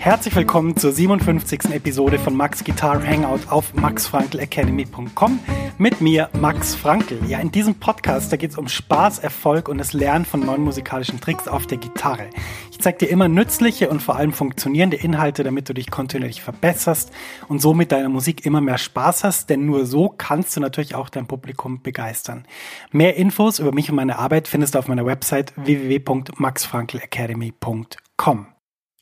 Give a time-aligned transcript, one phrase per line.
[0.00, 1.74] Herzlich willkommen zur 57.
[1.74, 5.40] Episode von Max Guitar Hangout auf maxfrankelacademy.com
[5.76, 7.20] mit mir, Max Frankel.
[7.28, 10.62] Ja, in diesem Podcast, da geht es um Spaß, Erfolg und das Lernen von neuen
[10.62, 12.30] musikalischen Tricks auf der Gitarre.
[12.70, 17.12] Ich zeige dir immer nützliche und vor allem funktionierende Inhalte, damit du dich kontinuierlich verbesserst
[17.48, 20.94] und so mit deiner Musik immer mehr Spaß hast, denn nur so kannst du natürlich
[20.94, 22.46] auch dein Publikum begeistern.
[22.90, 28.46] Mehr Infos über mich und meine Arbeit findest du auf meiner Website www.maxfrankelacademy.com.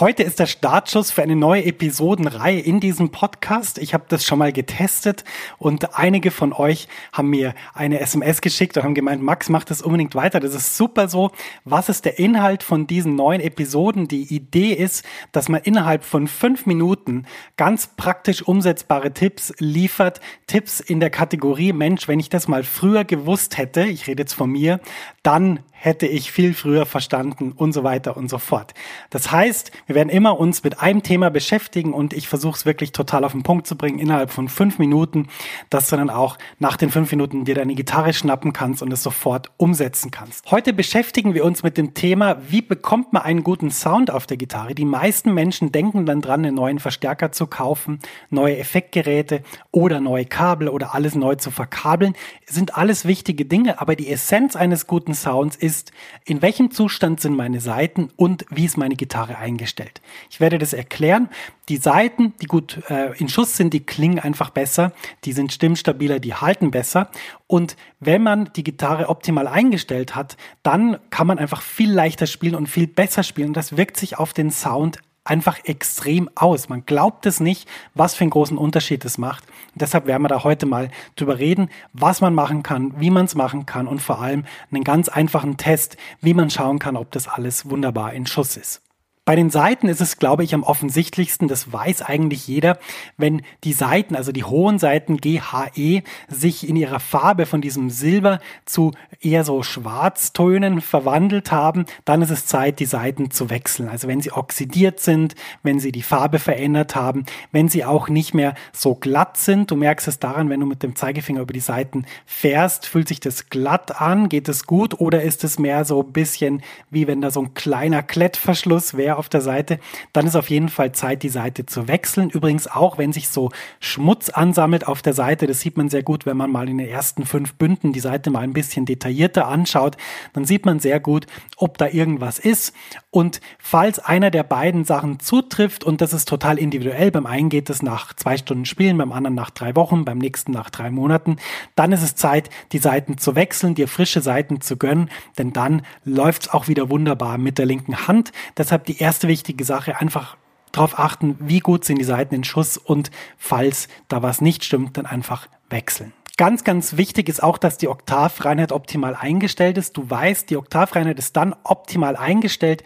[0.00, 3.76] Heute ist der Startschuss für eine neue Episodenreihe in diesem Podcast.
[3.76, 5.22] Ich habe das schon mal getestet
[5.58, 9.82] und einige von euch haben mir eine SMS geschickt und haben gemeint, Max, mach das
[9.82, 10.40] unbedingt weiter.
[10.40, 11.30] Das ist super so.
[11.66, 14.08] Was ist der Inhalt von diesen neuen Episoden?
[14.08, 17.26] Die Idee ist, dass man innerhalb von fünf Minuten
[17.58, 20.20] ganz praktisch umsetzbare Tipps liefert.
[20.46, 24.32] Tipps in der Kategorie, Mensch, wenn ich das mal früher gewusst hätte, ich rede jetzt
[24.32, 24.80] von mir,
[25.22, 28.72] dann hätte ich viel früher verstanden und so weiter und so fort.
[29.10, 32.92] Das heißt, wir werden immer uns mit einem Thema beschäftigen und ich versuche es wirklich
[32.92, 35.26] total auf den Punkt zu bringen innerhalb von fünf Minuten,
[35.70, 39.02] dass du dann auch nach den fünf Minuten dir deine Gitarre schnappen kannst und es
[39.02, 40.48] sofort umsetzen kannst.
[40.52, 44.36] Heute beschäftigen wir uns mit dem Thema, wie bekommt man einen guten Sound auf der
[44.36, 44.76] Gitarre?
[44.76, 47.98] Die meisten Menschen denken dann dran, einen neuen Verstärker zu kaufen,
[48.30, 49.42] neue Effektgeräte
[49.72, 52.14] oder neue Kabel oder alles neu zu verkabeln.
[52.46, 55.92] Sind alles wichtige Dinge, aber die Essenz eines guten Sounds ist, ist,
[56.26, 60.02] in welchem Zustand sind meine Saiten und wie ist meine Gitarre eingestellt.
[60.28, 61.30] Ich werde das erklären.
[61.70, 64.92] Die Saiten, die gut äh, in Schuss sind, die klingen einfach besser,
[65.24, 67.10] die sind stimmstabiler, die halten besser.
[67.46, 72.54] Und wenn man die Gitarre optimal eingestellt hat, dann kann man einfach viel leichter spielen
[72.54, 73.54] und viel besser spielen.
[73.54, 76.68] Das wirkt sich auf den Sound einfach extrem aus.
[76.68, 79.44] Man glaubt es nicht, was für einen großen Unterschied es macht.
[79.72, 83.26] Und deshalb werden wir da heute mal drüber reden, was man machen kann, wie man
[83.26, 87.10] es machen kann und vor allem einen ganz einfachen Test, wie man schauen kann, ob
[87.12, 88.82] das alles wunderbar in Schuss ist.
[89.24, 92.80] Bei den Seiten ist es, glaube ich, am offensichtlichsten, das weiß eigentlich jeder,
[93.16, 98.40] wenn die Seiten, also die hohen Seiten GHE, sich in ihrer Farbe von diesem Silber
[98.64, 98.90] zu
[99.20, 103.88] eher so Schwarztönen verwandelt haben, dann ist es Zeit, die Seiten zu wechseln.
[103.88, 108.34] Also wenn sie oxidiert sind, wenn sie die Farbe verändert haben, wenn sie auch nicht
[108.34, 109.70] mehr so glatt sind.
[109.70, 113.20] Du merkst es daran, wenn du mit dem Zeigefinger über die Seiten fährst, fühlt sich
[113.20, 116.60] das glatt an, geht es gut oder ist es mehr so ein bisschen
[116.90, 119.78] wie wenn da so ein kleiner Klettverschluss wäre auf der Seite,
[120.12, 122.30] dann ist auf jeden Fall Zeit, die Seite zu wechseln.
[122.30, 123.50] Übrigens auch, wenn sich so
[123.80, 126.88] Schmutz ansammelt auf der Seite, das sieht man sehr gut, wenn man mal in den
[126.88, 129.96] ersten fünf Bünden die Seite mal ein bisschen detaillierter anschaut,
[130.32, 132.74] dann sieht man sehr gut, ob da irgendwas ist.
[133.10, 137.68] Und falls einer der beiden Sachen zutrifft, und das ist total individuell, beim einen geht
[137.70, 141.36] es nach zwei Stunden Spielen, beim anderen nach drei Wochen, beim nächsten nach drei Monaten,
[141.74, 145.82] dann ist es Zeit, die Seiten zu wechseln, dir frische Seiten zu gönnen, denn dann
[146.04, 148.32] läuft es auch wieder wunderbar mit der linken Hand.
[148.56, 150.36] Deshalb die erste wichtige Sache, einfach
[150.72, 154.96] darauf achten, wie gut sind die Seiten in Schuss und falls da was nicht stimmt,
[154.96, 156.12] dann einfach wechseln.
[156.38, 159.98] Ganz, ganz wichtig ist auch, dass die Oktavreinheit optimal eingestellt ist.
[159.98, 162.82] Du weißt, die Oktavreinheit ist dann optimal eingestellt,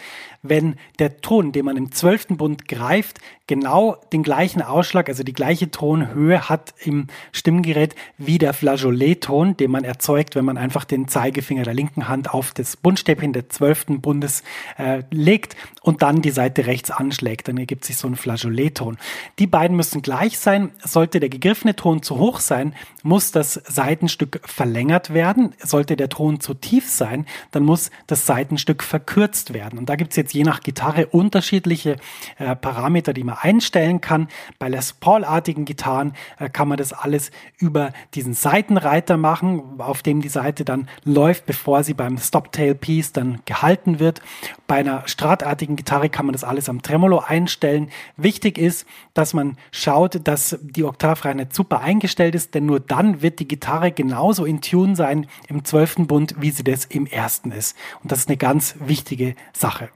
[0.49, 5.33] wenn der Ton, den man im zwölften Bund greift, genau den gleichen Ausschlag, also die
[5.33, 11.07] gleiche Tonhöhe hat im Stimmgerät wie der Flageolet-Ton, den man erzeugt, wenn man einfach den
[11.07, 14.43] Zeigefinger der linken Hand auf das Bundstäbchen des zwölften Bundes
[14.79, 17.49] äh, legt und dann die Seite rechts anschlägt.
[17.49, 18.99] Dann ergibt sich so ein Flageolet-Ton.
[19.39, 20.71] Die beiden müssen gleich sein.
[20.83, 25.55] Sollte der gegriffene Ton zu hoch sein, muss das Seitenstück verlängert werden.
[25.63, 29.79] Sollte der Ton zu tief sein, dann muss das Seitenstück verkürzt werden.
[29.79, 31.97] Und da gibt es jetzt je nach Gitarre unterschiedliche
[32.39, 34.29] äh, Parameter, die man einstellen kann.
[34.59, 40.21] Bei Les Paul-artigen Gitarren äh, kann man das alles über diesen Seitenreiter machen, auf dem
[40.21, 44.21] die Seite dann läuft, bevor sie beim Stop-Tail-Piece dann gehalten wird.
[44.67, 47.91] Bei einer Stratartigen Gitarre kann man das alles am Tremolo einstellen.
[48.17, 53.39] Wichtig ist, dass man schaut, dass die Oktavreihe super eingestellt ist, denn nur dann wird
[53.39, 57.77] die Gitarre genauso in Tune sein im zwölften Bund, wie sie das im ersten ist.
[58.03, 59.89] Und das ist eine ganz wichtige Sache.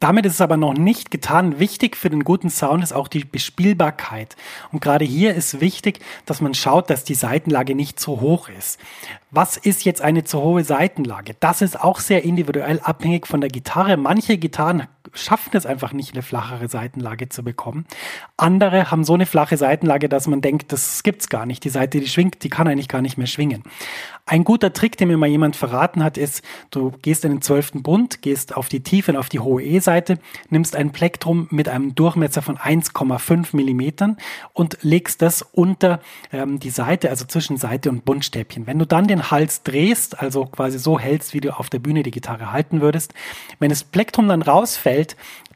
[0.00, 1.58] Damit ist es aber noch nicht getan.
[1.58, 4.36] Wichtig für den guten Sound ist auch die Bespielbarkeit.
[4.70, 8.78] Und gerade hier ist wichtig, dass man schaut, dass die Seitenlage nicht zu hoch ist.
[9.32, 11.34] Was ist jetzt eine zu hohe Seitenlage?
[11.40, 13.96] Das ist auch sehr individuell abhängig von der Gitarre.
[13.96, 14.86] Manche Gitarren
[15.22, 17.86] schaffen es einfach nicht, eine flachere Seitenlage zu bekommen.
[18.36, 21.64] Andere haben so eine flache Seitenlage, dass man denkt, das gibt's gar nicht.
[21.64, 23.62] Die Seite, die schwingt, die kann eigentlich gar nicht mehr schwingen.
[24.28, 27.82] Ein guter Trick, den mir mal jemand verraten hat, ist, du gehst in den zwölften
[27.82, 30.18] Bund, gehst auf die tiefe und auf die hohe E-Seite,
[30.50, 34.18] nimmst ein Plektrum mit einem Durchmesser von 1,5 Millimetern
[34.52, 36.00] und legst das unter
[36.30, 38.66] ähm, die Seite, also zwischen Seite und Bundstäbchen.
[38.66, 42.02] Wenn du dann den Hals drehst, also quasi so hältst, wie du auf der Bühne
[42.02, 43.14] die Gitarre halten würdest,
[43.60, 45.07] wenn das Plektrum dann rausfällt,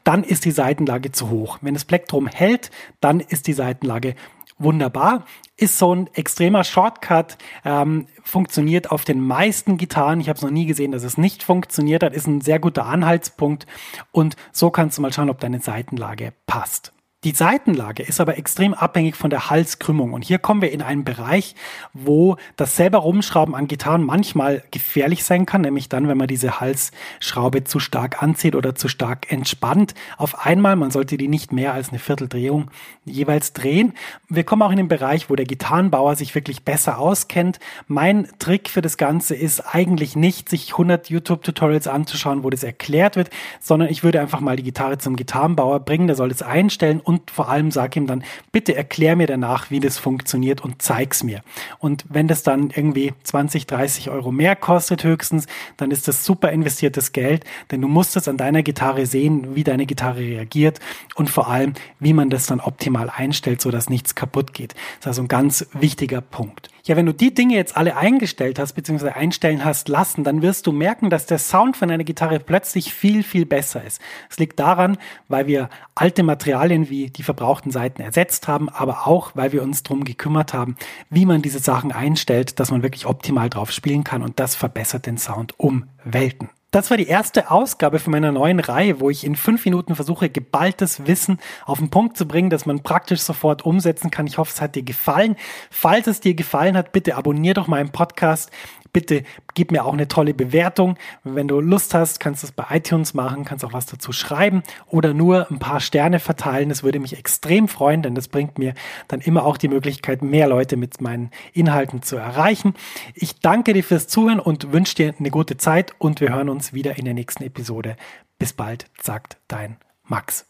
[0.03, 1.59] dann ist die Seitenlage zu hoch.
[1.61, 4.15] Wenn das Plektrum hält, dann ist die Seitenlage
[4.57, 5.25] wunderbar.
[5.55, 10.19] Ist so ein extremer Shortcut, ähm, funktioniert auf den meisten Gitarren.
[10.19, 12.13] Ich habe es noch nie gesehen, dass es nicht funktioniert hat.
[12.13, 13.67] Ist ein sehr guter Anhaltspunkt.
[14.11, 16.92] Und so kannst du mal schauen, ob deine Seitenlage passt.
[17.23, 20.11] Die Seitenlage ist aber extrem abhängig von der Halskrümmung.
[20.11, 21.55] Und hier kommen wir in einen Bereich,
[21.93, 26.59] wo das selber Rumschrauben an Gitarren manchmal gefährlich sein kann, nämlich dann, wenn man diese
[26.59, 29.93] Halsschraube zu stark anzieht oder zu stark entspannt.
[30.17, 32.69] Auf einmal, man sollte die nicht mehr als eine Vierteldrehung
[33.05, 33.93] jeweils drehen.
[34.27, 37.59] Wir kommen auch in den Bereich, wo der Gitarrenbauer sich wirklich besser auskennt.
[37.87, 43.15] Mein Trick für das Ganze ist eigentlich nicht, sich 100 YouTube-Tutorials anzuschauen, wo das erklärt
[43.15, 43.29] wird,
[43.61, 47.12] sondern ich würde einfach mal die Gitarre zum Gitarrenbauer bringen, der soll das einstellen und
[47.13, 51.23] und vor allem sag ihm dann, bitte erklär mir danach, wie das funktioniert und zeig's
[51.23, 51.41] mir.
[51.77, 55.45] Und wenn das dann irgendwie 20, 30 Euro mehr kostet höchstens,
[55.77, 59.63] dann ist das super investiertes Geld, denn du musst es an deiner Gitarre sehen, wie
[59.63, 60.79] deine Gitarre reagiert
[61.15, 64.73] und vor allem, wie man das dann optimal einstellt, so dass nichts kaputt geht.
[64.73, 66.72] Das ist also ein ganz wichtiger Punkt.
[66.85, 70.67] Ja, wenn du die Dinge jetzt alle eingestellt hast, beziehungsweise einstellen hast lassen, dann wirst
[70.67, 74.01] du merken, dass der Sound von deiner Gitarre plötzlich viel, viel besser ist.
[74.29, 74.97] Es liegt daran,
[75.29, 79.83] weil wir alte Materialien wie die verbrauchten Seiten ersetzt haben, aber auch, weil wir uns
[79.83, 80.75] darum gekümmert haben,
[81.09, 85.05] wie man diese Sachen einstellt, dass man wirklich optimal drauf spielen kann und das verbessert
[85.05, 86.49] den Sound um Welten.
[86.73, 90.31] Das war die erste Ausgabe von meiner neuen Reihe, wo ich in fünf Minuten versuche,
[90.31, 91.37] geballtes Wissen
[91.67, 94.25] auf den Punkt zu bringen, das man praktisch sofort umsetzen kann.
[94.25, 95.35] Ich hoffe, es hat dir gefallen.
[95.69, 98.49] Falls es dir gefallen hat, bitte abonniere doch meinen Podcast
[98.93, 99.23] bitte
[99.55, 100.97] gib mir auch eine tolle Bewertung.
[101.23, 104.63] Wenn du Lust hast, kannst du es bei iTunes machen, kannst auch was dazu schreiben
[104.87, 106.69] oder nur ein paar Sterne verteilen.
[106.69, 108.73] Das würde mich extrem freuen, denn das bringt mir
[109.07, 112.75] dann immer auch die Möglichkeit, mehr Leute mit meinen Inhalten zu erreichen.
[113.15, 116.73] Ich danke dir fürs Zuhören und wünsche dir eine gute Zeit und wir hören uns
[116.73, 117.97] wieder in der nächsten Episode.
[118.37, 120.45] Bis bald, sagt dein Max.